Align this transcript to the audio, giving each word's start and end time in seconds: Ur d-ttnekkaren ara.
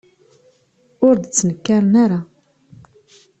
Ur 1.07 1.15
d-ttnekkaren 1.17 1.93
ara. 2.03 2.19